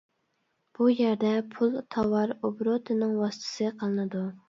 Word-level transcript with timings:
بۇ 0.77 0.87
يەردە 0.93 1.35
پۇل 1.53 1.77
تاۋار 1.97 2.35
ئوبوروتىنىڭ 2.41 3.17
ۋاسىتىسى 3.25 3.75
قىلىنىدۇ. 3.81 4.29